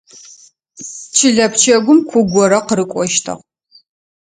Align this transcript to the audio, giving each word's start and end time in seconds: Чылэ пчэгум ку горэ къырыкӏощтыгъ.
Чылэ 1.15 1.45
пчэгум 1.51 1.99
ку 2.09 2.19
горэ 2.31 2.59
къырыкӏощтыгъ. 2.67 3.41